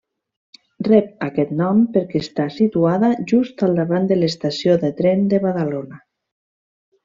Rep 0.87 1.11
aquest 1.25 1.51
nom 1.59 1.83
perquè 1.97 2.21
està 2.23 2.47
situada 2.57 3.11
just 3.35 3.63
al 3.69 3.77
davant 3.83 4.11
de 4.13 4.19
l'estació 4.23 4.81
de 4.87 4.93
tren 5.03 5.25
de 5.37 5.45
Badalona. 5.49 6.05